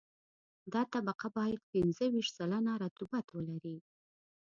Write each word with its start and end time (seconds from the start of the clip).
دا 0.73 0.81
طبقه 0.93 1.27
باید 1.37 1.61
پنځه 1.73 2.05
ویشت 2.13 2.31
سلنه 2.37 2.73
رطوبت 2.83 3.25
ولري 3.31 3.77